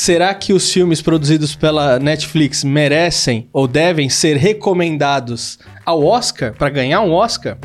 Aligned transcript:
Será 0.00 0.32
que 0.32 0.52
os 0.52 0.72
filmes 0.72 1.02
produzidos 1.02 1.56
pela 1.56 1.98
Netflix 1.98 2.62
merecem 2.62 3.50
ou 3.52 3.66
devem 3.66 4.08
ser 4.08 4.36
recomendados 4.36 5.58
ao 5.84 6.04
Oscar 6.04 6.54
para 6.54 6.70
ganhar 6.70 7.00
um 7.00 7.12
Oscar? 7.12 7.58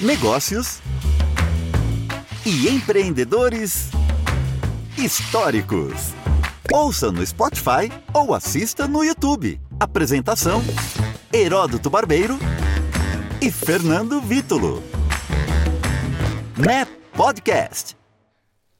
Negócios 0.00 0.78
e 2.46 2.68
empreendedores 2.70 3.90
históricos. 4.96 6.14
Ouça 6.72 7.12
no 7.12 7.24
Spotify 7.24 7.92
ou 8.14 8.32
assista 8.32 8.88
no 8.88 9.04
YouTube. 9.04 9.60
Apresentação: 9.78 10.62
Heródoto 11.30 11.90
Barbeiro 11.90 12.38
e 13.42 13.50
Fernando 13.50 14.22
Vítulo. 14.22 14.82
Net 16.56 16.90
Podcast. 17.12 17.99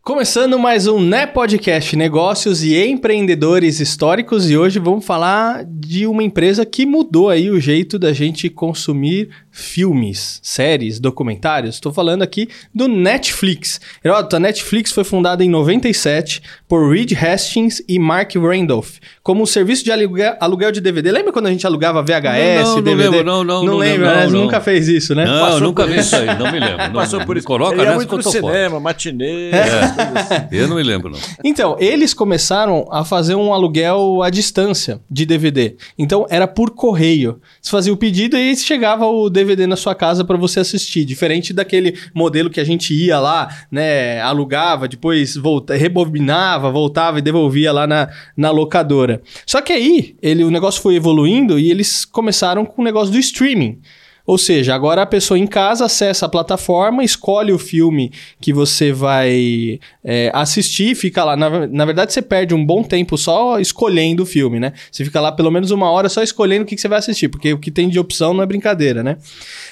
Começando 0.02 0.58
mais 0.58 0.86
um 0.86 0.98
Né 0.98 1.26
Podcast 1.26 1.94
Negócios 1.94 2.64
e 2.64 2.74
Empreendedores 2.74 3.80
Históricos 3.80 4.50
e 4.50 4.56
hoje 4.56 4.78
vamos 4.78 5.04
falar 5.04 5.62
de 5.66 6.06
uma 6.06 6.22
empresa 6.22 6.64
que 6.64 6.86
mudou 6.86 7.28
aí 7.28 7.50
o 7.50 7.60
jeito 7.60 7.98
da 7.98 8.10
gente 8.10 8.48
consumir 8.48 9.28
filmes, 9.50 10.40
séries, 10.42 11.00
documentários. 11.00 11.76
Estou 11.76 11.92
falando 11.92 12.22
aqui 12.22 12.48
do 12.74 12.88
Netflix. 12.88 13.80
Heródoto, 14.04 14.36
a 14.36 14.40
Netflix 14.40 14.92
foi 14.92 15.04
fundada 15.04 15.44
em 15.44 15.48
97 15.48 16.42
por 16.68 16.90
Reed 16.90 17.12
Hastings 17.12 17.82
e 17.88 17.98
Mark 17.98 18.34
Randolph 18.36 18.98
como 19.22 19.42
um 19.42 19.46
serviço 19.46 19.84
de 19.84 19.92
aluguel, 19.92 20.34
aluguel 20.40 20.72
de 20.72 20.80
DVD. 20.80 21.12
Lembra 21.12 21.32
quando 21.32 21.46
a 21.46 21.50
gente 21.50 21.66
alugava 21.66 22.02
VHS, 22.02 22.64
não, 22.64 22.74
não, 22.76 22.82
DVD? 22.82 23.04
Não, 23.04 23.10
lembro, 23.10 23.24
não, 23.24 23.44
não. 23.44 23.60
Não, 23.60 23.72
não 23.72 23.76
lembro, 23.78 24.06
né? 24.06 24.26
não, 24.26 24.30
Nunca 24.30 24.60
fez 24.60 24.88
isso, 24.88 25.14
né? 25.14 25.24
Não, 25.24 25.40
Passou 25.40 25.60
nunca 25.60 25.84
por 25.84 25.92
vi 25.92 26.00
isso. 26.00 26.16
aí, 26.16 26.26
não 26.38 26.50
me 26.50 26.58
lembro. 26.58 26.78
Não, 26.78 26.92
Passou 26.94 27.18
não, 27.18 27.26
por 27.26 27.36
isso. 27.36 27.46
Coloca 27.46 27.76
ia 27.76 27.82
nessa 27.84 27.94
muito 27.96 28.08
que 28.08 28.14
eu 28.14 28.18
no 28.18 28.24
tô 28.24 28.32
fora. 28.32 28.54
cinema, 28.54 28.80
matinê. 28.80 29.50
É. 29.50 30.48
Eu 30.50 30.68
não 30.68 30.76
me 30.76 30.82
lembro, 30.82 31.10
não. 31.10 31.18
Então, 31.44 31.76
eles 31.78 32.14
começaram 32.14 32.86
a 32.90 33.04
fazer 33.04 33.34
um 33.34 33.52
aluguel 33.52 34.22
à 34.22 34.30
distância 34.30 35.00
de 35.10 35.26
DVD. 35.26 35.76
Então, 35.98 36.26
era 36.28 36.46
por 36.48 36.70
correio. 36.70 37.40
Você 37.60 37.70
fazia 37.70 37.92
o 37.92 37.96
pedido 37.96 38.36
e 38.36 38.56
chegava 38.56 39.06
o 39.06 39.28
DVD 39.28 39.39
na 39.66 39.76
sua 39.76 39.94
casa 39.94 40.24
para 40.24 40.36
você 40.36 40.60
assistir. 40.60 41.04
Diferente 41.04 41.52
daquele 41.52 41.98
modelo 42.14 42.50
que 42.50 42.60
a 42.60 42.64
gente 42.64 42.94
ia 42.94 43.18
lá, 43.18 43.48
né? 43.70 44.20
Alugava, 44.20 44.88
depois 44.88 45.36
volta, 45.36 45.74
rebobinava, 45.74 46.70
voltava 46.70 47.18
e 47.18 47.22
devolvia 47.22 47.72
lá 47.72 47.86
na, 47.86 48.08
na 48.36 48.50
locadora. 48.50 49.20
Só 49.46 49.60
que 49.60 49.72
aí, 49.72 50.16
ele, 50.22 50.44
o 50.44 50.50
negócio 50.50 50.80
foi 50.82 50.96
evoluindo 50.96 51.58
e 51.58 51.70
eles 51.70 52.04
começaram 52.04 52.64
com 52.64 52.82
o 52.82 52.84
negócio 52.84 53.12
do 53.12 53.18
streaming. 53.18 53.78
Ou 54.26 54.38
seja, 54.38 54.74
agora 54.74 55.02
a 55.02 55.06
pessoa 55.06 55.38
em 55.38 55.46
casa 55.46 55.86
acessa 55.86 56.26
a 56.26 56.28
plataforma, 56.28 57.02
escolhe 57.02 57.52
o 57.52 57.58
filme 57.58 58.12
que 58.40 58.52
você 58.52 58.92
vai 58.92 59.80
é, 60.04 60.30
assistir, 60.34 60.94
fica 60.94 61.24
lá. 61.24 61.36
Na, 61.36 61.66
na, 61.66 61.84
verdade, 61.84 62.12
você 62.12 62.22
perde 62.22 62.54
um 62.54 62.64
bom 62.64 62.82
tempo 62.82 63.16
só 63.18 63.58
escolhendo 63.58 64.22
o 64.22 64.26
filme, 64.26 64.60
né? 64.60 64.72
Você 64.90 65.04
fica 65.04 65.20
lá 65.20 65.32
pelo 65.32 65.50
menos 65.50 65.70
uma 65.70 65.90
hora 65.90 66.08
só 66.08 66.22
escolhendo 66.22 66.62
o 66.62 66.66
que, 66.66 66.74
que 66.74 66.80
você 66.80 66.88
vai 66.88 66.98
assistir, 66.98 67.28
porque 67.28 67.52
o 67.52 67.58
que 67.58 67.70
tem 67.70 67.88
de 67.88 67.98
opção 67.98 68.34
não 68.34 68.42
é 68.42 68.46
brincadeira, 68.46 69.02
né? 69.02 69.16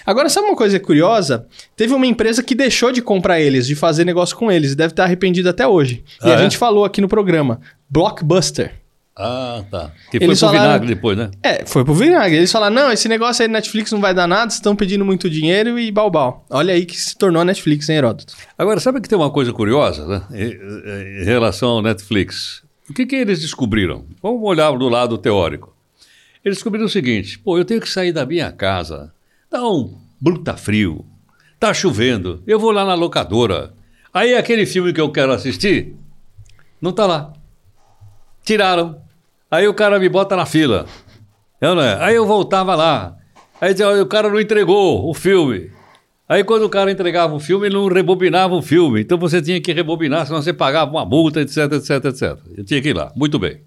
Agora, 0.05 0.29
sabe 0.29 0.47
uma 0.47 0.57
coisa 0.57 0.81
curiosa? 0.81 1.47
Teve 1.77 1.95
uma 1.95 2.07
empresa 2.07 2.43
que 2.43 2.55
deixou 2.55 2.91
de 2.91 3.03
comprar 3.03 3.41
eles, 3.41 3.67
de 3.67 3.75
fazer 3.75 4.05
negócio 4.05 4.37
com 4.37 4.51
eles, 4.51 4.73
e 4.73 4.77
deve 4.77 4.93
estar 4.93 5.05
arrependido 5.05 5.49
até 5.49 5.67
hoje. 5.67 6.03
E 6.25 6.29
Ah, 6.29 6.35
a 6.35 6.35
é? 6.35 6.39
gente 6.39 6.57
falou 6.57 6.85
aqui 6.85 7.01
no 7.01 7.09
programa: 7.09 7.61
Blockbuster. 7.89 8.73
Ah, 9.21 9.65
tá. 9.69 9.91
Que 10.13 10.19
foi 10.19 10.29
pro 10.29 10.37
falaram- 10.37 10.61
vinagre 10.63 10.87
depois, 10.95 11.19
né? 11.19 11.31
É, 11.43 11.65
foi 11.67 11.85
pro 11.85 11.93
vinagre. 11.93 12.37
Eles 12.37 12.53
falaram: 12.53 12.75
não, 12.75 12.93
esse 12.93 13.09
negócio 13.09 13.43
aí 13.43 13.49
da 13.49 13.53
Netflix 13.55 13.91
não 13.91 14.01
vai 14.01 14.15
dar 14.15 14.29
nada, 14.29 14.53
estão 14.53 14.77
pedindo 14.77 15.05
muito 15.05 15.29
dinheiro 15.29 15.77
e 15.79 15.91
balbal. 15.91 16.45
Olha 16.49 16.73
aí 16.73 16.87
que 16.87 16.97
se 16.99 17.17
tornou 17.17 17.43
a 17.43 17.45
Netflix, 17.45 17.89
hein, 17.89 17.97
Heródoto? 17.97 18.35
Agora, 18.57 18.79
sabe 18.79 19.01
que 19.01 19.09
tem 19.09 19.19
uma 19.19 19.31
coisa 19.31 19.53
curiosa, 19.53 20.07
né? 20.07 20.23
Em, 20.33 21.23
em 21.23 21.25
relação 21.25 21.71
ao 21.71 21.83
Netflix. 21.83 22.63
O 22.89 22.95
que, 22.95 23.05
que 23.05 23.17
eles 23.17 23.41
descobriram? 23.41 24.05
Vamos 24.23 24.41
olhar 24.43 24.71
do 24.71 24.89
lado 24.89 25.19
teórico. 25.19 25.75
Eles 26.45 26.59
descobriram 26.59 26.87
o 26.87 26.89
seguinte: 26.89 27.39
pô, 27.41 27.59
eu 27.59 27.65
tenho 27.65 27.81
que 27.81 27.89
sair 27.91 28.13
da 28.13 28.25
minha 28.25 28.53
casa. 28.53 29.13
Tá 29.51 29.61
um 29.69 29.99
bruta 30.21 30.57
frio. 30.57 31.05
Tá 31.59 31.75
chovendo. 31.75 32.41
Eu 32.47 32.61
vou 32.61 32.71
lá 32.71 32.85
na 32.85 32.95
locadora. 32.95 33.73
Aí 34.15 34.35
aquele 34.37 34.65
filme 34.65 34.93
que 34.93 35.01
eu 35.01 35.11
quero 35.11 35.33
assistir 35.33 35.95
não 36.81 36.93
tá 36.93 37.05
lá. 37.05 37.33
Tiraram. 38.45 38.97
Aí 39.51 39.67
o 39.67 39.75
cara 39.75 39.99
me 39.99 40.09
bota 40.09 40.37
na 40.37 40.45
fila. 40.47 40.87
Eu 41.61 41.81
é? 41.81 42.03
Aí 42.03 42.15
eu 42.15 42.27
voltava 42.27 42.75
lá. 42.75 43.17
Aí 43.61 43.73
dizia, 43.73 43.89
"Olha, 43.89 44.03
o 44.03 44.07
cara 44.07 44.29
não 44.29 44.41
entregou 44.41 45.09
o 45.09 45.15
filme. 45.15 45.71
Aí 46.29 46.45
quando 46.45 46.65
o 46.65 46.69
cara 46.69 46.91
entregava 46.91 47.35
o 47.35 47.41
filme, 47.41 47.67
ele 47.67 47.75
não 47.75 47.89
rebobinava 47.89 48.55
o 48.55 48.61
filme. 48.61 49.01
Então 49.01 49.17
você 49.17 49.41
tinha 49.41 49.61
que 49.61 49.73
rebobinar, 49.73 50.27
senão 50.27 50.43
você 50.43 50.53
pagava 50.53 50.91
uma 50.91 51.05
multa, 51.05 51.41
etc, 51.41 51.73
etc, 51.73 52.05
etc. 52.05 52.39
Eu 52.57 52.65
tinha 52.65 52.83
que 52.83 52.91
ir 52.91 52.97
lá. 52.97 53.11
Muito 53.17 53.39
bem. 53.39 53.63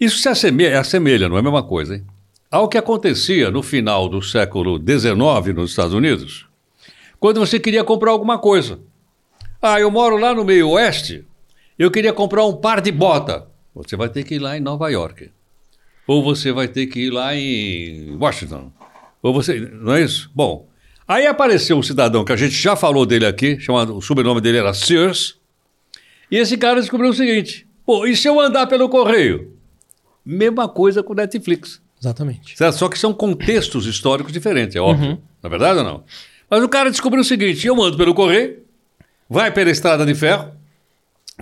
Isso 0.00 0.18
se 0.18 0.28
assemelha, 0.28 0.80
assemelha, 0.80 1.28
não 1.28 1.36
é 1.36 1.40
a 1.40 1.42
mesma 1.42 1.62
coisa, 1.62 1.96
hein? 1.96 2.04
Ao 2.50 2.68
que 2.68 2.78
acontecia 2.78 3.50
no 3.50 3.62
final 3.62 4.08
do 4.08 4.22
século 4.22 4.78
XIX 4.78 5.54
nos 5.54 5.70
Estados 5.70 5.92
Unidos, 5.92 6.46
quando 7.20 7.40
você 7.40 7.60
queria 7.60 7.84
comprar 7.84 8.12
alguma 8.12 8.38
coisa. 8.38 8.78
Ah, 9.60 9.78
eu 9.78 9.90
moro 9.90 10.16
lá 10.16 10.32
no 10.32 10.44
meio 10.44 10.70
oeste, 10.70 11.26
eu 11.78 11.90
queria 11.90 12.12
comprar 12.12 12.46
um 12.46 12.54
par 12.56 12.80
de 12.80 12.90
bota. 12.90 13.46
Você 13.84 13.96
vai 13.96 14.08
ter 14.08 14.24
que 14.24 14.34
ir 14.34 14.38
lá 14.38 14.56
em 14.56 14.60
Nova 14.60 14.88
York. 14.90 15.30
Ou 16.06 16.22
você 16.22 16.50
vai 16.50 16.66
ter 16.66 16.86
que 16.86 17.00
ir 17.00 17.10
lá 17.10 17.34
em 17.34 18.16
Washington. 18.16 18.72
Ou 19.22 19.32
você. 19.32 19.60
Não 19.60 19.94
é 19.94 20.02
isso? 20.02 20.30
Bom. 20.34 20.66
Aí 21.06 21.26
apareceu 21.26 21.76
um 21.78 21.82
cidadão 21.82 22.24
que 22.24 22.32
a 22.32 22.36
gente 22.36 22.54
já 22.54 22.76
falou 22.76 23.06
dele 23.06 23.24
aqui, 23.24 23.58
chamado, 23.60 23.96
o 23.96 24.02
sobrenome 24.02 24.40
dele 24.40 24.58
era 24.58 24.74
Sears. 24.74 25.36
E 26.30 26.36
esse 26.36 26.56
cara 26.56 26.80
descobriu 26.80 27.10
o 27.10 27.14
seguinte: 27.14 27.66
pô, 27.86 28.06
e 28.06 28.16
se 28.16 28.28
eu 28.28 28.38
andar 28.40 28.66
pelo 28.66 28.88
correio? 28.88 29.54
Mesma 30.24 30.68
coisa 30.68 31.02
com 31.02 31.14
Netflix. 31.14 31.80
Exatamente. 32.00 32.56
Certo? 32.56 32.74
Só 32.74 32.88
que 32.88 32.98
são 32.98 33.14
contextos 33.14 33.86
históricos 33.86 34.32
diferentes, 34.32 34.76
é 34.76 34.80
óbvio. 34.80 35.20
Na 35.42 35.48
verdade 35.48 35.78
ou 35.78 35.84
não? 35.84 36.04
Mas 36.50 36.62
o 36.62 36.68
cara 36.68 36.90
descobriu 36.90 37.22
o 37.22 37.24
seguinte: 37.24 37.66
eu 37.66 37.76
mando 37.76 37.96
pelo 37.96 38.14
correio, 38.14 38.58
vai 39.28 39.50
pela 39.50 39.70
estrada 39.70 40.04
de 40.04 40.14
ferro, 40.14 40.52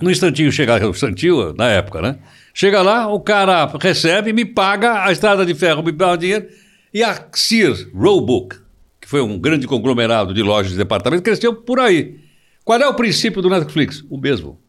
no 0.01 0.11
instantinho 0.11 0.51
chega 0.51 0.75
o 0.87 0.91
instantinho, 0.91 1.53
na 1.53 1.69
época, 1.69 2.01
né? 2.01 2.17
Chega 2.53 2.81
lá, 2.81 3.07
o 3.07 3.19
cara 3.19 3.65
recebe, 3.79 4.33
me 4.33 4.43
paga, 4.45 5.03
a 5.05 5.11
estrada 5.11 5.45
de 5.45 5.53
ferro 5.53 5.83
me 5.83 5.91
dá 5.91 6.11
o 6.13 6.17
dinheiro, 6.17 6.47
e 6.93 7.03
a 7.03 7.27
Sears 7.33 7.87
Roebuck, 7.93 8.55
que 8.99 9.07
foi 9.07 9.21
um 9.21 9.37
grande 9.37 9.67
conglomerado 9.67 10.33
de 10.33 10.41
lojas 10.41 10.71
de 10.71 10.77
departamento, 10.77 11.21
cresceu 11.23 11.53
por 11.53 11.79
aí. 11.79 12.19
Qual 12.65 12.79
é 12.81 12.87
o 12.87 12.93
princípio 12.95 13.41
do 13.41 13.49
Netflix? 13.49 14.03
O 14.09 14.17
mesmo. 14.17 14.59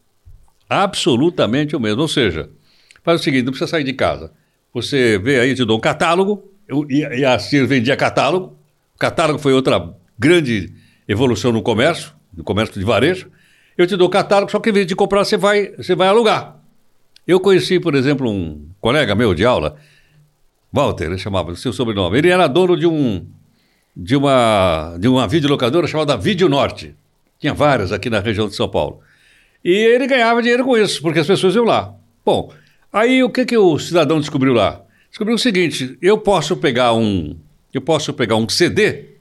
Absolutamente 0.69 1.75
o 1.75 1.79
mesmo. 1.79 2.01
Ou 2.01 2.07
seja, 2.07 2.49
faz 3.03 3.19
o 3.19 3.23
seguinte: 3.23 3.43
não 3.45 3.51
precisa 3.51 3.69
sair 3.69 3.83
de 3.83 3.93
casa. 3.93 4.31
Você 4.73 5.17
vê 5.17 5.39
aí, 5.39 5.49
eu 5.49 5.55
te 5.55 5.65
dou 5.65 5.77
um 5.77 5.81
catálogo, 5.81 6.51
eu- 6.67 6.85
e, 6.89 6.99
e 6.99 7.25
a 7.25 7.37
Sears 7.39 7.67
vendia 7.67 7.97
catálogo. 7.97 8.55
O 8.95 8.99
catálogo 8.99 9.39
foi 9.39 9.51
outra 9.53 9.93
grande 10.17 10.71
evolução 11.07 11.51
no 11.51 11.61
comércio, 11.61 12.11
no 12.35 12.43
comércio 12.43 12.79
de 12.79 12.85
varejo. 12.85 13.27
Eu 13.79 13.87
te 13.87 13.95
dou 13.95 14.09
catálogo, 14.09 14.51
só 14.51 14.59
que 14.59 14.71
em 14.71 14.73
vez 14.73 14.85
de 14.85 14.93
comprar, 14.93 15.23
você 15.23 15.37
vai, 15.37 15.71
você 15.77 15.95
vai 15.95 16.09
alugar. 16.09 16.59
Eu 17.25 17.39
conheci, 17.39 17.79
por 17.79 17.95
exemplo, 17.95 18.29
um 18.29 18.67
colega 18.81 19.15
meu 19.15 19.33
de 19.33 19.45
aula, 19.45 19.77
Walter, 20.69 21.05
ele 21.05 21.17
chamava, 21.17 21.55
seu 21.55 21.71
sobrenome. 21.71 22.17
Ele 22.17 22.27
era 22.27 22.45
dono 22.47 22.75
de 22.75 22.85
um 22.85 23.25
de 23.95 24.17
uma 24.17 24.97
de 24.99 25.07
uma 25.07 25.25
videolocadora 25.29 25.87
chamada 25.87 26.17
Vídeo 26.17 26.49
Norte. 26.49 26.93
Tinha 27.39 27.53
várias 27.53 27.93
aqui 27.93 28.09
na 28.09 28.19
região 28.19 28.49
de 28.49 28.55
São 28.55 28.67
Paulo. 28.67 28.99
E 29.63 29.71
ele 29.71 30.07
ganhava 30.07 30.41
dinheiro 30.41 30.65
com 30.65 30.77
isso, 30.77 31.01
porque 31.01 31.19
as 31.19 31.27
pessoas 31.27 31.55
iam 31.55 31.63
lá. 31.63 31.95
Bom, 32.25 32.51
aí 32.91 33.23
o 33.23 33.29
que, 33.29 33.45
que 33.45 33.57
o 33.57 33.79
cidadão 33.79 34.19
descobriu 34.19 34.53
lá? 34.53 34.81
Descobriu 35.09 35.37
o 35.37 35.39
seguinte: 35.39 35.97
eu 36.01 36.17
posso 36.17 36.57
pegar 36.57 36.91
um, 36.93 37.33
eu 37.73 37.79
posso 37.79 38.13
pegar 38.13 38.35
um 38.35 38.49
CD 38.49 39.18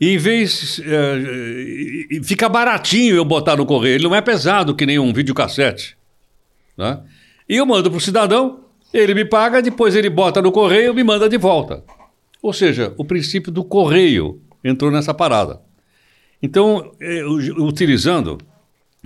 e 0.00 0.14
em 0.14 0.18
vez 0.18 0.78
e 0.78 2.20
fica 2.22 2.48
baratinho 2.48 3.16
eu 3.16 3.24
botar 3.24 3.56
no 3.56 3.66
correio. 3.66 3.96
Ele 3.96 4.04
não 4.04 4.14
é 4.14 4.20
pesado 4.20 4.74
que 4.74 4.86
nem 4.86 4.98
um 4.98 5.12
videocassete. 5.12 5.96
Né? 6.76 7.00
E 7.48 7.56
eu 7.56 7.66
mando 7.66 7.90
para 7.90 7.98
o 7.98 8.00
cidadão, 8.00 8.60
ele 8.92 9.14
me 9.14 9.24
paga, 9.24 9.60
depois 9.60 9.96
ele 9.96 10.08
bota 10.08 10.40
no 10.40 10.52
correio 10.52 10.92
e 10.92 10.94
me 10.94 11.02
manda 11.02 11.28
de 11.28 11.36
volta. 11.36 11.82
Ou 12.40 12.52
seja, 12.52 12.94
o 12.96 13.04
princípio 13.04 13.50
do 13.50 13.64
correio 13.64 14.40
entrou 14.62 14.90
nessa 14.90 15.12
parada. 15.12 15.60
Então, 16.40 16.92
eh, 17.00 17.24
utilizando, 17.58 18.38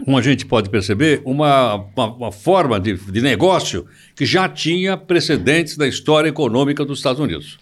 como 0.04 0.18
a 0.18 0.22
gente 0.22 0.44
pode 0.44 0.68
perceber, 0.68 1.22
uma, 1.24 1.76
uma, 1.96 2.06
uma 2.14 2.32
forma 2.32 2.78
de, 2.78 2.94
de 2.94 3.22
negócio 3.22 3.86
que 4.14 4.26
já 4.26 4.46
tinha 4.48 4.98
precedentes 4.98 5.78
da 5.78 5.88
história 5.88 6.28
econômica 6.28 6.84
dos 6.84 6.98
Estados 6.98 7.20
Unidos. 7.20 7.58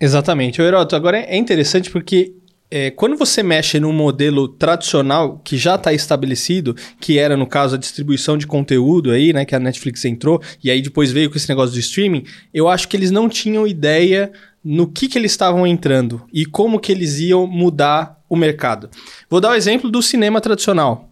Exatamente. 0.00 0.62
Ô, 0.62 0.64
Heroto, 0.64 0.94
agora 0.94 1.18
é 1.18 1.36
interessante 1.36 1.90
porque 1.90 2.32
é, 2.70 2.90
quando 2.90 3.16
você 3.16 3.42
mexe 3.42 3.80
num 3.80 3.92
modelo 3.92 4.46
tradicional 4.48 5.40
que 5.44 5.56
já 5.56 5.74
está 5.76 5.92
estabelecido, 5.92 6.76
que 7.00 7.18
era, 7.18 7.36
no 7.36 7.46
caso, 7.46 7.74
a 7.74 7.78
distribuição 7.78 8.36
de 8.36 8.46
conteúdo 8.46 9.10
aí, 9.10 9.32
né, 9.32 9.44
que 9.44 9.54
a 9.54 9.58
Netflix 9.60 10.04
entrou, 10.04 10.40
e 10.62 10.70
aí 10.70 10.82
depois 10.82 11.10
veio 11.10 11.30
com 11.30 11.36
esse 11.36 11.48
negócio 11.48 11.72
do 11.72 11.78
streaming, 11.80 12.24
eu 12.52 12.68
acho 12.68 12.86
que 12.88 12.96
eles 12.96 13.10
não 13.10 13.28
tinham 13.28 13.66
ideia 13.66 14.30
no 14.62 14.86
que, 14.86 15.08
que 15.08 15.16
eles 15.18 15.32
estavam 15.32 15.66
entrando 15.66 16.22
e 16.32 16.44
como 16.44 16.78
que 16.78 16.92
eles 16.92 17.18
iam 17.20 17.46
mudar 17.46 18.18
o 18.28 18.36
mercado. 18.36 18.90
Vou 19.30 19.40
dar 19.40 19.52
o 19.52 19.54
exemplo 19.54 19.88
do 19.90 20.02
cinema 20.02 20.40
tradicional. 20.40 21.08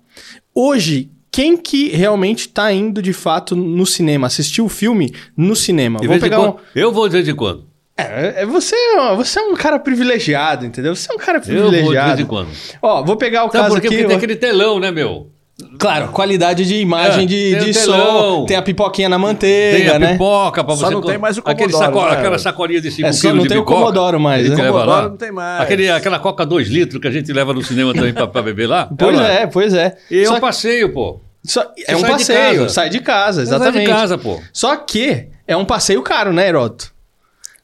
Hoje, 0.54 1.10
quem 1.30 1.56
que 1.56 1.88
realmente 1.88 2.48
tá 2.48 2.72
indo 2.72 3.00
de 3.02 3.12
fato 3.12 3.54
no 3.56 3.86
cinema, 3.86 4.26
assistir 4.26 4.60
o 4.62 4.68
filme 4.68 5.12
no 5.36 5.54
cinema. 5.56 6.00
Pegar 6.20 6.40
um... 6.40 6.52
quando- 6.52 6.60
Eu 6.74 6.92
vou 6.92 7.08
de 7.08 7.12
vez 7.12 7.28
em 7.28 7.34
quando. 7.34 7.64
É, 7.98 8.42
é, 8.42 8.46
você, 8.46 8.76
você 9.16 9.38
é 9.38 9.42
um 9.42 9.54
cara 9.54 9.78
privilegiado, 9.78 10.66
entendeu? 10.66 10.94
Você 10.94 11.10
é 11.10 11.14
um 11.14 11.18
cara 11.18 11.38
Eu 11.38 11.42
vou 11.44 11.52
de 11.54 11.60
vez 11.70 11.70
privilegiado. 11.70 12.20
em 12.20 12.26
quando. 12.26 12.48
Ó, 12.82 13.02
vou 13.02 13.16
pegar 13.16 13.44
o 13.44 13.46
Sabe 13.46 13.58
caso 13.64 13.74
por 13.74 13.80
quê? 13.80 13.86
aqui. 13.86 13.96
Porque 13.96 14.08
tem 14.08 14.16
aquele 14.16 14.36
telão, 14.36 14.78
né, 14.78 14.90
meu? 14.90 15.30
Claro, 15.78 16.08
qualidade 16.08 16.66
de 16.66 16.74
imagem, 16.76 17.24
É, 17.24 17.26
de, 17.26 17.56
tem 17.56 17.64
de 17.64 17.72
som, 17.72 18.44
tem 18.44 18.58
a 18.58 18.60
pipoquinha 18.62 19.08
na 19.08 19.16
Tem 19.16 19.24
manteiga, 19.24 19.96
a 19.96 19.98
né? 19.98 20.12
pipoca 20.12 20.62
pra 20.62 20.76
Só 20.76 20.88
você... 20.88 20.92
não 20.94 21.00
tem 21.00 21.16
mais 21.16 21.38
o 21.38 21.42
aquele 21.46 21.72
saco- 21.72 22.02
né? 22.04 22.10
Aquela 22.10 22.38
sacolinha 22.38 22.78
de 22.82 22.90
5 22.90 23.00
É, 23.08 23.10
quilos 23.10 23.20
só 23.22 23.32
não 23.34 23.42
de 23.44 23.48
tem 23.48 23.56
o. 23.56 23.64
Commodore 23.64 24.18
mais, 24.18 24.50
né? 24.50 24.70
lá. 24.70 25.08
não 25.08 25.16
tem 25.16 25.32
mais. 25.32 25.62
Aquele, 25.62 25.88
aquela 25.88 26.18
coca 26.18 26.44
2 26.44 26.68
litros 26.68 27.00
que 27.00 27.08
a 27.08 27.10
gente 27.10 27.32
leva 27.32 27.54
no 27.54 27.62
cinema 27.64 27.94
também 27.94 28.12
pra, 28.12 28.26
pra 28.26 28.42
beber 28.42 28.66
lá. 28.68 28.90
Pois 28.98 29.16
lá. 29.16 29.26
é, 29.26 29.46
pois 29.46 29.72
é. 29.72 29.96
E 30.10 30.20
é 30.20 30.26
Só 30.26 30.34
um 30.36 30.40
passeio, 30.40 30.92
pô. 30.92 31.20
Só- 31.42 31.64
é 31.88 31.96
um 31.96 32.02
de 32.02 32.06
passeio, 32.10 32.58
casa. 32.62 32.68
sai 32.68 32.88
de 32.90 32.98
casa, 33.00 33.40
Você 33.40 33.46
sai 33.48 33.56
exatamente. 33.56 33.86
de 33.86 33.90
casa, 33.92 34.18
pô. 34.18 34.38
Só 34.52 34.76
que 34.76 35.28
é 35.48 35.56
um 35.56 35.64
passeio 35.64 36.02
caro, 36.02 36.34
né, 36.34 36.46
Heroto? 36.48 36.92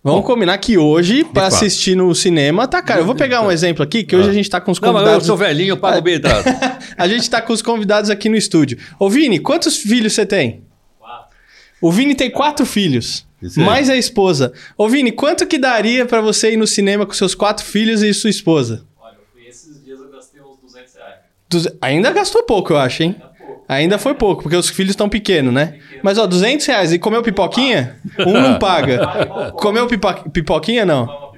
Vamos 0.04 0.22
Bom, 0.22 0.26
combinar 0.26 0.58
que 0.58 0.76
hoje, 0.76 1.22
pra 1.22 1.44
fato. 1.44 1.54
assistir 1.54 1.94
no 1.94 2.12
cinema, 2.12 2.66
tá 2.66 2.82
caro. 2.82 3.02
Eu 3.02 3.06
vou 3.06 3.14
pegar 3.14 3.40
um 3.42 3.52
exemplo 3.52 3.84
aqui, 3.84 4.02
que 4.02 4.16
hoje 4.16 4.28
a 4.28 4.32
gente 4.32 4.50
tá 4.50 4.60
com 4.60 4.72
os 4.72 4.80
Não, 4.80 4.88
mas 4.92 4.96
eu 4.96 5.04
convidados. 5.04 5.26
sou 5.28 5.36
velhinho, 5.36 5.70
eu 5.70 5.76
pago 5.76 6.00
bem 6.00 6.14
entrada. 6.18 6.42
a 6.98 7.06
gente 7.08 7.30
tá 7.30 7.40
com 7.40 7.52
os 7.52 7.62
convidados 7.62 8.10
aqui 8.10 8.28
no 8.28 8.34
estúdio. 8.36 8.78
Ô, 8.98 9.08
Vini, 9.08 9.38
quantos 9.38 9.76
filhos 9.76 10.12
você 10.12 10.26
tem? 10.26 10.64
O 11.80 11.90
Vini 11.92 12.14
tem 12.14 12.30
quatro 12.30 12.64
filhos. 12.66 13.26
Mais 13.56 13.90
a 13.90 13.96
esposa. 13.96 14.52
Ô, 14.78 14.88
Vini, 14.88 15.10
quanto 15.12 15.46
que 15.46 15.58
daria 15.58 16.06
pra 16.06 16.20
você 16.20 16.52
ir 16.52 16.56
no 16.56 16.66
cinema 16.66 17.04
com 17.04 17.12
seus 17.12 17.34
quatro 17.34 17.64
filhos 17.64 18.02
e 18.02 18.12
sua 18.14 18.30
esposa? 18.30 18.84
Olha, 19.00 19.14
eu 19.14 19.20
fui 19.32 19.48
esses 19.48 19.84
dias, 19.84 19.98
eu 19.98 20.08
gastei 20.10 20.40
uns 20.40 20.58
200 20.62 20.94
reais. 20.94 21.14
Duze- 21.48 21.76
Ainda 21.80 22.10
gastou 22.12 22.44
pouco, 22.44 22.72
eu 22.72 22.78
acho, 22.78 23.02
hein? 23.02 23.16
Ainda 23.20 23.31
foi 23.98 24.14
pouco, 24.14 24.42
porque 24.42 24.56
os 24.56 24.68
filhos 24.68 24.90
estão 24.90 25.08
pequenos, 25.08 25.52
né? 25.52 25.74
Mas, 26.02 26.18
ó, 26.18 26.26
200 26.26 26.66
reais. 26.66 26.92
E 26.92 26.98
comeu 26.98 27.22
pipoquinha? 27.22 27.96
Um 28.26 28.32
não 28.40 28.58
paga. 28.58 29.52
Comeu 29.56 29.86
pipo- 29.86 30.30
pipoquinha, 30.30 30.84
não? 30.84 31.32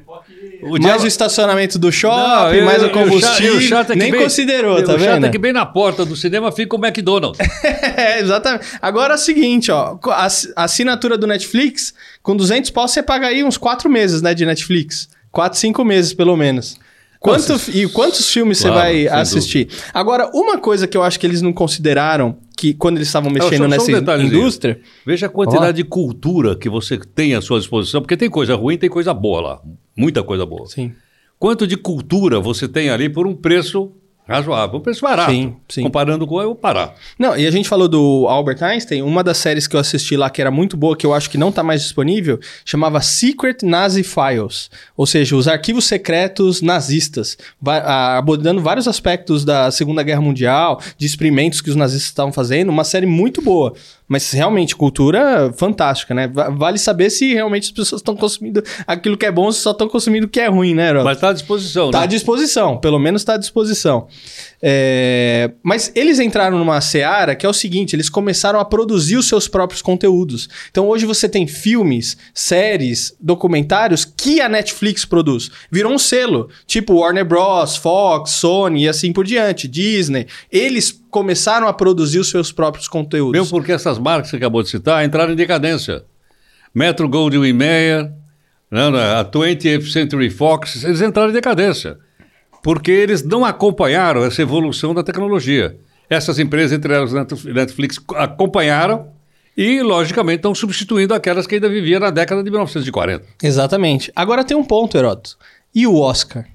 O 0.62 0.78
mais 0.81 1.02
o 1.02 1.06
estacionamento 1.06 1.78
do 1.78 1.88
Não, 1.88 1.92
shopping, 1.92 2.56
eu- 2.56 2.64
mais 2.64 2.82
o 2.82 2.86
eu- 2.86 2.90
combustível. 2.90 3.56
o 3.56 3.60
chato 3.60 3.90
é 3.90 3.92
que 3.92 3.98
Nem 3.98 4.10
bem- 4.12 4.22
considerou, 4.22 4.76
tá 4.82 4.94
O 4.94 4.98
chato 4.98 5.14
vendo? 5.14 5.26
é 5.26 5.28
que 5.28 5.36
bem 5.36 5.52
na 5.52 5.66
porta 5.66 6.06
do 6.06 6.16
cinema 6.16 6.50
fica 6.50 6.75
o 6.75 6.78
McDonald's. 6.82 7.38
É, 7.96 8.20
exatamente. 8.20 8.64
Agora 8.81 9.12
é 9.14 9.16
o 9.16 9.19
seguinte, 9.19 9.70
ó. 9.70 9.98
A 10.08 10.28
assinatura 10.64 11.19
do 11.19 11.26
Netflix, 11.26 11.92
com 12.22 12.34
200 12.34 12.70
pau, 12.70 12.88
você 12.88 13.02
paga 13.02 13.26
aí 13.26 13.44
uns 13.44 13.58
4 13.58 13.90
meses, 13.90 14.22
né, 14.22 14.32
de 14.32 14.46
Netflix. 14.46 15.08
4, 15.31 15.58
5 15.58 15.84
meses, 15.84 16.14
pelo 16.14 16.36
menos. 16.36 16.78
Quanto, 17.24 17.70
e 17.72 17.88
quantos 17.88 18.28
filmes 18.28 18.60
Claro, 18.60 18.74
você 18.74 18.80
vai 18.82 19.08
assistir? 19.08 19.68
Agora, 19.94 20.30
uma 20.34 20.58
coisa 20.58 20.86
que 20.86 20.94
eu 20.94 21.02
acho 21.02 21.18
que 21.18 21.26
eles 21.26 21.40
não 21.40 21.54
consideraram, 21.54 22.36
que 22.54 22.74
quando 22.74 22.98
eles 22.98 23.08
estavam 23.08 23.30
mexendo 23.30 23.64
um 23.64 23.68
nessa 23.68 23.90
detalhezinho. 23.90 24.40
indústria... 24.40 24.78
Veja 25.06 25.24
a 25.24 25.28
quantidade 25.30 25.78
de 25.78 25.84
cultura 25.84 26.54
que 26.54 26.68
você 26.68 26.98
tem 26.98 27.34
à 27.34 27.40
sua 27.40 27.58
disposição, 27.58 28.02
porque 28.02 28.14
tem 28.14 28.28
coisa 28.28 28.54
ruim, 28.54 28.76
tem 28.76 28.90
coisa 28.90 29.14
boa 29.14 29.40
lá. 29.40 29.62
Muita 29.96 30.22
coisa 30.22 30.44
boa. 30.44 30.66
Sim. 30.66 30.92
Quanto 31.38 31.66
de 31.66 31.78
cultura 31.78 32.40
você 32.40 32.68
tem 32.68 32.90
ali 32.90 33.08
por 33.08 33.26
um 33.26 33.34
preço 33.34 33.90
razoável, 34.26 34.78
um 34.78 34.82
preço 34.82 35.02
barato. 35.02 35.30
Sim, 35.30 35.56
sim. 35.68 35.82
Comparando 35.82 36.26
com 36.26 36.36
o 36.36 36.54
barato. 36.54 36.94
Não, 37.18 37.36
e 37.36 37.46
a 37.46 37.50
gente 37.50 37.68
falou 37.68 37.86
do 37.88 38.26
Albert 38.28 38.62
Einstein, 38.62 39.02
uma 39.02 39.22
das 39.22 39.36
séries 39.38 39.66
que 39.66 39.76
eu 39.76 39.80
assisti 39.80 40.16
lá 40.16 40.30
que 40.30 40.40
era 40.40 40.50
muito 40.50 40.76
boa, 40.76 40.96
que 40.96 41.04
eu 41.04 41.12
acho 41.12 41.28
que 41.28 41.36
não 41.36 41.52
tá 41.52 41.62
mais 41.62 41.82
disponível, 41.82 42.38
chamava 42.64 43.00
Secret 43.00 43.58
Nazi 43.62 44.02
Files, 44.02 44.70
ou 44.96 45.06
seja, 45.06 45.36
os 45.36 45.46
arquivos 45.46 45.84
secretos 45.84 46.62
nazistas, 46.62 47.36
abordando 47.84 48.60
vários 48.62 48.88
aspectos 48.88 49.44
da 49.44 49.70
Segunda 49.70 50.02
Guerra 50.02 50.20
Mundial, 50.20 50.80
de 50.96 51.06
experimentos 51.06 51.60
que 51.60 51.70
os 51.70 51.76
nazistas 51.76 52.08
estavam 52.08 52.32
fazendo, 52.32 52.70
uma 52.70 52.84
série 52.84 53.06
muito 53.06 53.42
boa. 53.42 53.74
Mas 54.06 54.30
realmente, 54.32 54.76
cultura 54.76 55.50
fantástica, 55.56 56.12
né? 56.14 56.28
Va- 56.28 56.50
Vale 56.50 56.78
saber 56.78 57.08
se 57.08 57.32
realmente 57.32 57.64
as 57.64 57.70
pessoas 57.70 58.00
estão 58.00 58.14
consumindo 58.14 58.62
aquilo 58.86 59.16
que 59.16 59.24
é 59.24 59.32
bom 59.32 59.44
ou 59.44 59.52
se 59.52 59.60
só 59.60 59.70
estão 59.70 59.88
consumindo 59.88 60.26
o 60.26 60.28
que 60.28 60.38
é 60.40 60.46
ruim, 60.46 60.74
né, 60.74 60.90
Herói? 60.90 61.04
Mas 61.04 61.16
está 61.16 61.30
à 61.30 61.32
disposição, 61.32 61.90
Tá 61.90 61.98
à 61.98 62.00
né? 62.02 62.06
disposição, 62.08 62.76
pelo 62.76 62.98
menos 62.98 63.22
está 63.22 63.34
à 63.34 63.36
disposição. 63.38 64.06
É, 64.62 65.50
Mas 65.62 65.93
eles 65.94 66.19
entraram 66.19 66.58
numa 66.58 66.81
seara 66.81 67.34
que 67.34 67.44
é 67.44 67.49
o 67.49 67.52
seguinte: 67.52 67.94
eles 67.94 68.08
começaram 68.08 68.58
a 68.58 68.64
produzir 68.64 69.16
os 69.16 69.28
seus 69.28 69.46
próprios 69.46 69.82
conteúdos. 69.82 70.49
Então 70.70 70.88
hoje 70.88 71.05
você 71.05 71.28
tem 71.28 71.46
filmes, 71.46 72.16
séries, 72.32 73.14
documentários 73.20 74.05
que 74.05 74.40
a 74.40 74.49
Netflix 74.49 75.05
produz. 75.05 75.50
Virou 75.70 75.93
um 75.93 75.99
selo, 75.99 76.49
tipo 76.66 76.94
Warner 76.94 77.25
Bros., 77.25 77.76
Fox, 77.76 78.31
Sony 78.31 78.84
e 78.84 78.88
assim 78.88 79.12
por 79.12 79.25
diante, 79.25 79.69
Disney. 79.69 80.26
Eles 80.50 80.99
começaram 81.10 81.69
a 81.69 81.72
produzir 81.72 82.19
os 82.19 82.31
seus 82.31 82.50
próprios 82.50 82.88
conteúdos. 82.88 83.38
Mesmo 83.38 83.58
porque 83.58 83.72
essas 83.72 83.99
marcas 83.99 84.26
que 84.26 84.31
você 84.31 84.37
acabou 84.37 84.62
de 84.62 84.70
citar 84.70 85.05
entraram 85.05 85.32
em 85.32 85.37
decadência. 85.37 86.05
Metro 86.75 87.08
Goldwyn 87.08 87.52
Mayer, 87.52 88.10
né, 88.70 88.88
a 89.17 89.25
20th 89.25 89.93
Century 89.93 90.31
Fox, 90.31 90.82
eles 90.82 91.00
entraram 91.00 91.31
em 91.31 91.34
decadência. 91.34 91.99
Porque 92.64 92.90
eles 92.90 93.22
não 93.22 93.44
acompanharam 93.44 94.25
essa 94.25 94.40
evolução 94.40 94.94
da 94.94 95.02
tecnologia. 95.02 95.76
Essas 96.08 96.38
empresas, 96.38 96.72
entre 96.72 96.94
elas 96.94 97.12
Net- 97.12 97.46
Netflix, 97.46 98.00
acompanharam 98.16 99.08
e, 99.55 99.82
logicamente, 99.82 100.37
estão 100.37 100.55
substituindo 100.55 101.12
aquelas 101.12 101.46
que 101.46 101.56
ainda 101.56 101.69
viviam 101.69 102.00
na 102.00 102.08
década 102.08 102.43
de 102.43 102.50
1940. 102.50 103.22
Exatamente. 103.43 104.11
Agora 104.16 104.43
tem 104.43 104.56
um 104.56 104.64
ponto, 104.64 104.96
Heródoto. 104.96 105.37
E 105.75 105.87
o 105.87 106.00
Oscar? 106.00 106.46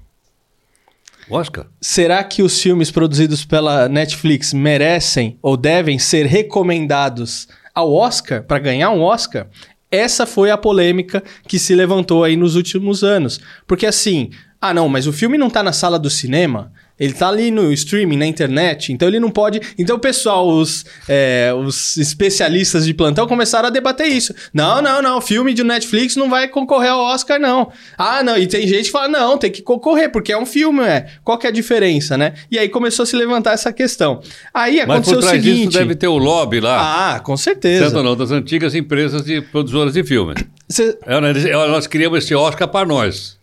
Oscar? 1.30 1.66
Será 1.80 2.24
que 2.24 2.42
os 2.42 2.60
filmes 2.60 2.90
produzidos 2.90 3.44
pela 3.44 3.88
Netflix 3.88 4.52
merecem 4.52 5.38
ou 5.40 5.56
devem 5.56 5.96
ser 5.96 6.26
recomendados 6.26 7.46
ao 7.72 7.92
Oscar 7.94 8.42
para 8.42 8.58
ganhar 8.58 8.90
um 8.90 9.00
Oscar? 9.00 9.46
Essa 9.92 10.26
foi 10.26 10.50
a 10.50 10.58
polêmica 10.58 11.22
que 11.46 11.56
se 11.58 11.72
levantou 11.72 12.24
aí 12.24 12.34
nos 12.36 12.56
últimos 12.56 13.04
anos. 13.04 13.40
Porque 13.64 13.86
assim, 13.86 14.30
ah 14.60 14.74
não, 14.74 14.88
mas 14.88 15.06
o 15.06 15.12
filme 15.12 15.38
não 15.38 15.48
tá 15.48 15.62
na 15.62 15.72
sala 15.72 15.98
do 15.98 16.10
cinema, 16.10 16.70
ele 16.98 17.14
tá 17.14 17.28
ali 17.30 17.50
no 17.50 17.72
streaming, 17.72 18.18
na 18.18 18.26
internet, 18.26 18.92
então 18.92 19.08
ele 19.08 19.18
não 19.18 19.30
pode. 19.30 19.58
Então, 19.78 19.98
pessoal, 19.98 20.46
os, 20.46 20.84
é, 21.08 21.50
os 21.56 21.96
especialistas 21.96 22.84
de 22.84 22.92
plantão 22.92 23.26
começaram 23.26 23.68
a 23.68 23.70
debater 23.70 24.06
isso. 24.08 24.34
Não, 24.52 24.82
não, 24.82 25.00
não, 25.00 25.18
filme 25.18 25.54
de 25.54 25.64
Netflix 25.64 26.14
não 26.14 26.28
vai 26.28 26.46
concorrer 26.46 26.90
ao 26.90 27.00
Oscar, 27.00 27.40
não. 27.40 27.72
Ah, 27.96 28.22
não, 28.22 28.36
e 28.36 28.46
tem 28.46 28.68
gente 28.68 28.84
que 28.84 28.90
fala, 28.90 29.08
não, 29.08 29.38
tem 29.38 29.50
que 29.50 29.62
concorrer, 29.62 30.12
porque 30.12 30.30
é 30.30 30.36
um 30.36 30.44
filme, 30.44 30.82
é. 30.82 31.06
Qual 31.24 31.38
que 31.38 31.46
é 31.46 31.48
a 31.48 31.52
diferença, 31.52 32.18
né? 32.18 32.34
E 32.50 32.58
aí 32.58 32.68
começou 32.68 33.04
a 33.04 33.06
se 33.06 33.16
levantar 33.16 33.52
essa 33.54 33.72
questão. 33.72 34.20
Aí 34.52 34.76
Mas 34.86 34.90
aconteceu 34.90 35.14
por 35.14 35.24
o 35.24 35.26
trás 35.26 35.42
seguinte. 35.42 35.66
disso 35.68 35.78
deve 35.78 35.94
ter 35.94 36.08
o 36.08 36.18
lobby 36.18 36.60
lá, 36.60 37.14
Ah, 37.14 37.20
com 37.20 37.34
certeza. 37.34 37.84
certo 37.84 37.96
ou 37.96 38.02
não? 38.04 38.14
Das 38.14 38.30
antigas 38.30 38.74
empresas 38.74 39.24
de 39.24 39.40
produtoras 39.40 39.94
de 39.94 40.04
filme. 40.04 40.34
Você 40.68 40.98
É, 41.06 41.18
Nós 41.68 41.86
criamos 41.86 42.22
esse 42.22 42.34
Oscar 42.34 42.68
para 42.68 42.86
nós. 42.86 43.39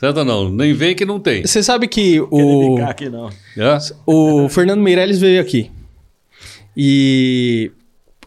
Certo 0.00 0.16
ou 0.16 0.24
não? 0.24 0.48
Nem 0.48 0.72
vem 0.72 0.94
que 0.94 1.04
não 1.04 1.20
tem. 1.20 1.46
sabe 1.62 1.86
que 1.86 2.18
o. 2.30 2.76
ficar 2.76 2.90
aqui, 2.90 3.10
não. 3.10 3.28
É? 3.28 3.78
O 4.06 4.48
Fernando 4.48 4.80
Meirelles 4.80 5.20
veio 5.20 5.38
aqui. 5.38 5.70
E 6.74 7.70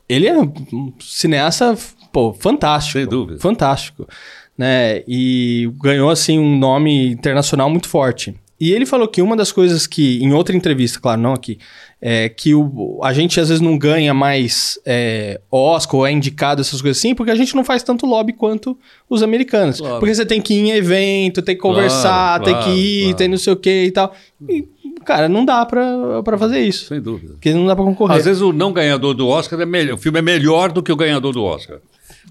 ele 0.07 0.27
é 0.27 0.37
um 0.37 0.93
cineasta, 0.99 1.75
pô, 2.11 2.31
fantástico. 2.31 2.99
Sem 2.99 3.07
dúvida. 3.07 3.39
Fantástico. 3.39 4.07
Né? 4.55 5.01
E 5.07 5.67
ganhou, 5.81 6.11
assim, 6.11 6.37
um 6.37 6.55
nome 6.55 7.07
internacional 7.07 7.71
muito 7.71 7.89
forte. 7.89 8.35
E 8.65 8.71
ele 8.73 8.85
falou 8.85 9.07
que 9.09 9.21
uma 9.21 9.35
das 9.35 9.51
coisas 9.51 9.85
que, 9.85 10.23
em 10.23 10.31
outra 10.31 10.55
entrevista, 10.55 10.99
claro, 10.99 11.19
não 11.19 11.33
aqui, 11.33 11.57
é 12.01 12.29
que 12.29 12.53
o, 12.55 12.99
a 13.03 13.11
gente 13.11 13.37
às 13.39 13.49
vezes 13.49 13.61
não 13.61 13.77
ganha 13.77 14.13
mais 14.13 14.79
é, 14.85 15.41
Oscar 15.51 15.95
ou 15.95 16.07
é 16.07 16.11
indicado, 16.11 16.61
essas 16.61 16.81
coisas 16.81 16.97
assim, 16.97 17.13
porque 17.13 17.31
a 17.31 17.35
gente 17.35 17.55
não 17.55 17.63
faz 17.65 17.83
tanto 17.83 18.05
lobby 18.05 18.31
quanto 18.31 18.77
os 19.09 19.21
americanos. 19.21 19.79
Claro. 19.81 19.99
Porque 19.99 20.15
você 20.15 20.25
tem 20.25 20.41
que 20.41 20.53
ir 20.53 20.59
em 20.59 20.71
evento, 20.71 21.41
tem 21.41 21.55
que 21.55 21.61
conversar, 21.61 22.39
Claro, 22.39 22.43
tem 22.45 22.53
claro, 22.53 22.71
que 22.71 22.77
ir, 23.09 23.13
tem 23.15 23.27
não 23.27 23.37
sei 23.37 23.51
o 23.51 23.55
que 23.57 23.85
e 23.85 23.91
tal. 23.91 24.13
E, 24.47 24.65
cara, 25.03 25.27
não 25.27 25.43
dá 25.43 25.65
pra, 25.65 26.21
pra 26.23 26.37
fazer 26.37 26.61
isso. 26.61 26.85
Sem 26.85 27.01
dúvida. 27.01 27.33
Porque 27.33 27.53
não 27.53 27.65
dá 27.65 27.75
pra 27.75 27.83
concorrer. 27.83 28.17
Às 28.17 28.23
vezes 28.25 28.41
o 28.41 28.53
não 28.53 28.71
ganhador 28.71 29.13
do 29.13 29.27
Oscar 29.27 29.59
é 29.59 29.65
melhor. 29.65 29.95
O 29.95 29.97
filme 29.97 30.19
é 30.19 30.21
melhor 30.21 30.71
do 30.71 30.81
que 30.81 30.91
o 30.91 30.95
ganhador 30.95 31.33
do 31.33 31.43
Oscar. 31.43 31.79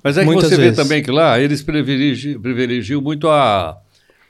Mas 0.02 0.16
é 0.16 0.20
que 0.20 0.26
Muitas 0.26 0.48
você 0.48 0.56
vezes. 0.56 0.76
vê 0.76 0.82
também 0.82 1.02
que 1.02 1.10
lá 1.10 1.38
eles 1.38 1.62
privilegi- 1.62 2.38
privilegiam 2.38 3.00
muito 3.02 3.28
a, 3.28 3.76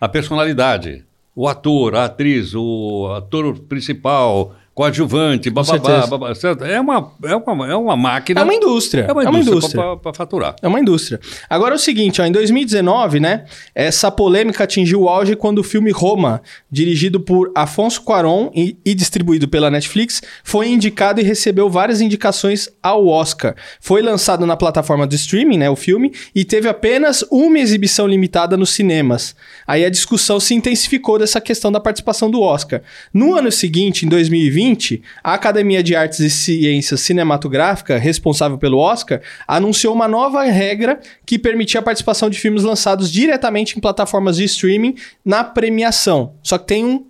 a 0.00 0.08
personalidade. 0.08 1.04
O 1.34 1.48
ator, 1.48 1.94
a 1.96 2.04
atriz, 2.04 2.54
o 2.54 3.12
ator 3.16 3.58
principal, 3.60 4.54
coadjuvante, 4.74 5.50
bababá, 5.50 6.06
babá, 6.06 6.34
certo? 6.34 6.64
É 6.64 6.80
uma, 6.80 7.12
é 7.24 7.36
uma, 7.36 7.70
é 7.70 7.76
uma 7.76 7.96
máquina. 7.96 8.40
É 8.40 8.44
uma 8.44 8.54
indústria. 8.54 9.02
É 9.02 9.12
uma 9.12 9.38
indústria 9.38 9.96
para 9.96 10.14
faturar. 10.14 10.56
É 10.62 10.68
uma 10.68 10.80
indústria. 10.80 11.20
Agora 11.48 11.74
é 11.74 11.76
o 11.76 11.78
seguinte, 11.78 12.22
ó, 12.22 12.24
em 12.24 12.32
2019, 12.32 13.20
né, 13.20 13.44
essa 13.74 14.10
polêmica 14.10 14.64
atingiu 14.64 15.02
o 15.02 15.08
auge 15.10 15.36
quando 15.36 15.58
o 15.58 15.62
filme 15.62 15.90
Roma, 15.90 16.40
dirigido 16.70 17.20
por 17.20 17.52
Afonso 17.54 18.00
Cuarón 18.02 18.50
e, 18.54 18.78
e 18.82 18.94
distribuído 18.94 19.46
pela 19.46 19.70
Netflix, 19.70 20.22
foi 20.42 20.68
indicado 20.68 21.20
e 21.20 21.24
recebeu 21.24 21.68
várias 21.68 22.00
indicações 22.00 22.70
ao 22.82 23.06
Oscar. 23.06 23.54
Foi 23.78 24.00
lançado 24.00 24.46
na 24.46 24.56
plataforma 24.56 25.06
do 25.06 25.14
streaming, 25.14 25.58
né, 25.58 25.68
o 25.68 25.76
filme, 25.76 26.12
e 26.34 26.46
teve 26.46 26.66
apenas 26.66 27.22
uma 27.30 27.58
exibição 27.58 28.06
limitada 28.06 28.56
nos 28.56 28.70
cinemas. 28.70 29.36
Aí 29.66 29.84
a 29.84 29.90
discussão 29.90 30.40
se 30.40 30.54
intensificou 30.54 31.18
dessa 31.18 31.42
questão 31.42 31.70
da 31.70 31.78
participação 31.78 32.30
do 32.30 32.40
Oscar. 32.40 32.80
No 33.12 33.34
ano 33.34 33.52
seguinte, 33.52 34.06
em 34.06 34.08
2020, 34.08 34.61
2020, 34.62 35.02
a 35.22 35.34
Academia 35.34 35.82
de 35.82 35.94
Artes 35.94 36.20
e 36.20 36.30
Ciências 36.30 37.00
Cinematográfica, 37.00 37.98
responsável 37.98 38.56
pelo 38.56 38.78
Oscar, 38.78 39.20
anunciou 39.46 39.94
uma 39.94 40.08
nova 40.08 40.42
regra 40.44 41.00
que 41.26 41.38
permitia 41.38 41.80
a 41.80 41.82
participação 41.82 42.30
de 42.30 42.38
filmes 42.38 42.62
lançados 42.62 43.10
diretamente 43.10 43.76
em 43.76 43.80
plataformas 43.80 44.36
de 44.36 44.44
streaming 44.44 44.94
na 45.24 45.42
premiação. 45.42 46.34
Só 46.42 46.58
que 46.58 46.66
tem 46.66 46.84
um. 46.84 47.06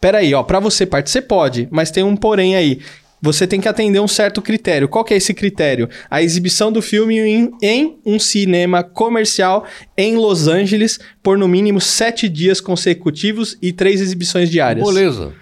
Peraí, 0.00 0.32
ó, 0.32 0.42
pra 0.42 0.60
você 0.60 0.86
participar, 0.86 1.08
você 1.08 1.22
pode, 1.22 1.68
mas 1.70 1.90
tem 1.90 2.04
um 2.04 2.16
porém 2.16 2.54
aí. 2.54 2.80
Você 3.20 3.48
tem 3.48 3.60
que 3.60 3.66
atender 3.66 3.98
um 3.98 4.06
certo 4.06 4.40
critério. 4.40 4.88
Qual 4.88 5.04
que 5.04 5.12
é 5.12 5.16
esse 5.16 5.34
critério? 5.34 5.88
A 6.08 6.22
exibição 6.22 6.70
do 6.70 6.80
filme 6.80 7.18
em, 7.18 7.50
em 7.60 7.98
um 8.06 8.16
cinema 8.16 8.84
comercial 8.84 9.66
em 9.96 10.14
Los 10.14 10.46
Angeles 10.46 11.00
por 11.20 11.36
no 11.36 11.48
mínimo 11.48 11.80
sete 11.80 12.28
dias 12.28 12.60
consecutivos 12.60 13.58
e 13.60 13.72
três 13.72 14.00
exibições 14.00 14.48
diárias. 14.48 14.86
Moleza. 14.86 15.34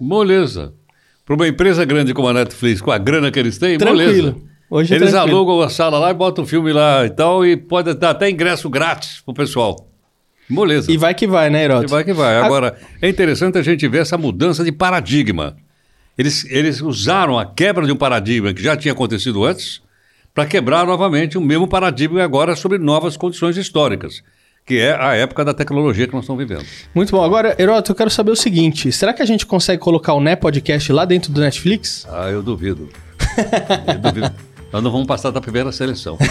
Moleza. 0.00 0.72
Para 1.24 1.34
uma 1.36 1.48
empresa 1.48 1.84
grande 1.84 2.12
como 2.12 2.28
a 2.28 2.32
Netflix, 2.32 2.80
com 2.80 2.90
a 2.90 2.98
grana 2.98 3.30
que 3.30 3.38
eles 3.38 3.58
têm, 3.58 3.78
Tranquilo. 3.78 4.22
moleza. 4.22 4.36
Hoje 4.70 4.94
é 4.94 4.96
eles 4.96 5.10
tranquilo. 5.10 5.36
alugam 5.36 5.60
a 5.60 5.68
sala 5.68 5.98
lá 5.98 6.10
e 6.10 6.14
botam 6.14 6.44
o 6.44 6.46
filme 6.46 6.72
lá 6.72 7.04
e 7.04 7.10
tal, 7.10 7.44
e 7.46 7.56
pode 7.56 7.92
dar 7.94 8.10
até 8.10 8.30
ingresso 8.30 8.70
grátis 8.70 9.20
pro 9.20 9.34
pessoal. 9.34 9.88
Moleza. 10.48 10.90
E 10.90 10.96
vai 10.96 11.14
que 11.14 11.26
vai, 11.26 11.50
né, 11.50 11.64
Heroto? 11.64 11.84
E 11.84 11.88
vai 11.88 12.04
que 12.04 12.12
vai. 12.12 12.38
Agora, 12.38 12.76
é 13.00 13.08
interessante 13.08 13.58
a 13.58 13.62
gente 13.62 13.86
ver 13.86 13.98
essa 14.02 14.18
mudança 14.18 14.64
de 14.64 14.72
paradigma. 14.72 15.56
Eles, 16.16 16.44
eles 16.50 16.80
usaram 16.80 17.38
a 17.38 17.46
quebra 17.46 17.86
de 17.86 17.92
um 17.92 17.96
paradigma 17.96 18.52
que 18.52 18.62
já 18.62 18.76
tinha 18.76 18.92
acontecido 18.92 19.44
antes 19.44 19.80
para 20.34 20.46
quebrar 20.46 20.86
novamente 20.86 21.36
o 21.38 21.40
mesmo 21.40 21.68
paradigma 21.68 22.22
agora 22.22 22.56
sobre 22.56 22.78
novas 22.78 23.16
condições 23.16 23.56
históricas, 23.56 24.22
que 24.64 24.78
é 24.78 24.92
a 24.98 25.14
época 25.14 25.44
da 25.44 25.52
tecnologia 25.52 26.06
que 26.06 26.14
nós 26.14 26.24
estamos 26.24 26.46
vivendo. 26.46 26.64
Muito 26.94 27.10
bom. 27.10 27.22
Agora, 27.22 27.54
Heroto, 27.58 27.92
eu 27.92 27.96
quero 27.96 28.10
saber 28.10 28.30
o 28.30 28.36
seguinte: 28.36 28.92
será 28.92 29.12
que 29.12 29.22
a 29.22 29.26
gente 29.26 29.44
consegue 29.44 29.80
colocar 29.80 30.14
o 30.14 30.20
Né 30.20 30.36
Podcast 30.36 30.92
lá 30.92 31.04
dentro 31.04 31.32
do 31.32 31.40
Netflix? 31.40 32.06
Ah, 32.10 32.28
eu 32.30 32.42
duvido. 32.42 32.88
Eu 33.86 33.98
duvido. 33.98 34.32
Nós 34.72 34.82
não 34.82 34.90
vamos 34.90 35.06
passar 35.06 35.30
da 35.30 35.40
primeira 35.40 35.70
seleção. 35.70 36.16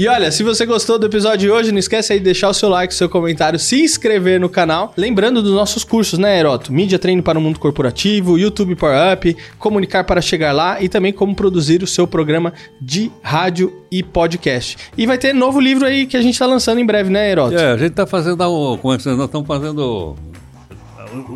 E 0.00 0.08
olha, 0.08 0.32
se 0.32 0.42
você 0.42 0.64
gostou 0.64 0.98
do 0.98 1.04
episódio 1.04 1.40
de 1.40 1.50
hoje, 1.50 1.70
não 1.70 1.78
esquece 1.78 2.14
aí 2.14 2.18
de 2.18 2.24
deixar 2.24 2.48
o 2.48 2.54
seu 2.54 2.70
like, 2.70 2.90
o 2.90 2.96
seu 2.96 3.06
comentário, 3.06 3.58
se 3.58 3.82
inscrever 3.82 4.40
no 4.40 4.48
canal. 4.48 4.94
Lembrando 4.96 5.42
dos 5.42 5.52
nossos 5.52 5.84
cursos, 5.84 6.18
né, 6.18 6.40
Heroto? 6.40 6.72
Mídia 6.72 6.98
Treino 6.98 7.22
para 7.22 7.38
o 7.38 7.42
Mundo 7.42 7.58
Corporativo, 7.58 8.38
YouTube 8.38 8.74
Power 8.76 9.12
Up, 9.12 9.36
Comunicar 9.58 10.04
para 10.04 10.22
Chegar 10.22 10.52
Lá 10.52 10.82
e 10.82 10.88
também 10.88 11.12
como 11.12 11.34
produzir 11.34 11.82
o 11.82 11.86
seu 11.86 12.06
programa 12.06 12.54
de 12.80 13.12
rádio 13.20 13.78
e 13.92 14.02
podcast. 14.02 14.78
E 14.96 15.06
vai 15.06 15.18
ter 15.18 15.34
novo 15.34 15.60
livro 15.60 15.84
aí 15.84 16.06
que 16.06 16.16
a 16.16 16.22
gente 16.22 16.38
tá 16.38 16.46
lançando 16.46 16.80
em 16.80 16.86
breve, 16.86 17.10
né, 17.10 17.30
Heroto? 17.30 17.54
É, 17.54 17.72
a 17.72 17.76
gente 17.76 17.90
está 17.90 18.06
fazendo, 18.06 18.38
como 18.78 18.94
é 18.94 18.96
nós 18.96 19.06
estamos 19.06 19.46
fazendo 19.46 20.16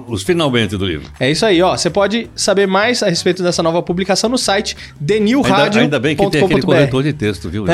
os 0.08 0.22
finalmente 0.22 0.76
do 0.76 0.84
livro. 0.86 1.08
É 1.18 1.30
isso 1.30 1.44
aí, 1.44 1.60
ó. 1.62 1.76
Você 1.76 1.90
pode 1.90 2.30
saber 2.36 2.66
mais 2.66 3.02
a 3.02 3.08
respeito 3.08 3.42
dessa 3.42 3.62
nova 3.62 3.82
publicação 3.82 4.30
no 4.30 4.38
site 4.38 4.76
denilradio.com.br. 5.00 5.64
Ainda, 5.64 5.80
ainda 5.80 5.98
bem 6.00 6.16
que 6.16 6.30
tem 6.30 6.44
aquele 6.44 6.62
corretor 6.62 7.02
de 7.02 7.12
texto, 7.12 7.48
viu? 7.50 7.64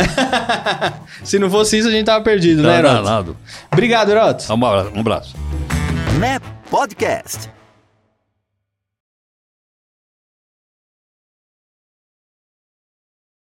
Se 1.24 1.38
não 1.38 1.50
fosse 1.50 1.78
isso, 1.78 1.88
a 1.88 1.90
gente 1.90 2.06
tava 2.06 2.22
perdido, 2.24 2.62
né, 2.62 2.68
Tá 2.68 2.78
Heroto? 2.78 2.94
danado. 3.04 3.36
Obrigado, 3.72 4.10
Heroto. 4.10 4.44
Um 4.52 4.64
abra- 4.66 4.90
um 4.94 5.00
abraço. 5.00 5.34
Né 6.18 6.38
Podcast. 6.70 7.59